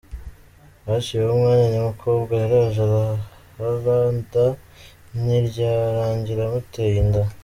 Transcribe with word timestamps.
Haciyeho 0.87 1.29
umwanya 1.35 1.65
nyamukobwa 1.73 2.33
yaraje 2.41 2.79
arahara 2.87 3.95
da, 4.31 4.45
ntibyarangiye 5.21 6.43
muteye 6.53 6.95
inda. 7.03 7.21